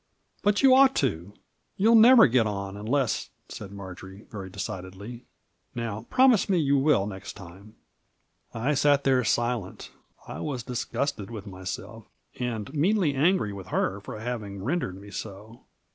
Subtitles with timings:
[0.41, 1.31] "But you ought to.
[1.77, 5.25] You'll never get on unless," said Marjory, very decidedly.
[5.75, 7.75] "Now, promise me you will, next time."
[8.51, 9.91] I 6at there silent.
[10.27, 12.07] I was disgusted with myself,
[12.39, 15.65] and meanly angry with her for having rendered me so.